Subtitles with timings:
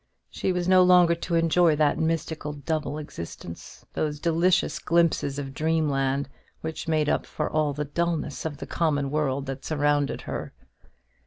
[0.31, 6.27] She was no longer to enjoy that mystical double existence, those delicious glimpses of dreamland,
[6.61, 10.53] which made up for all the dulness of the common world that surrounded her.